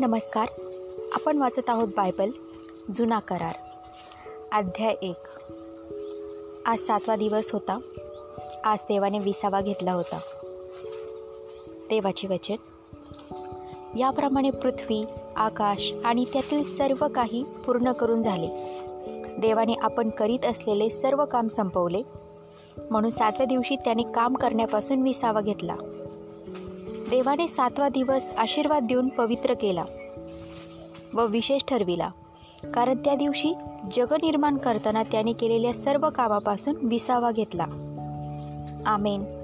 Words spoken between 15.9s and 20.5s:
आणि त्यातील सर्व काही पूर्ण करून झाले. देवाने आपण करीत